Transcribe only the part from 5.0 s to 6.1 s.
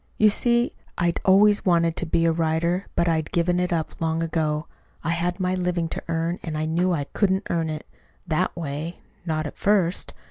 I had my living to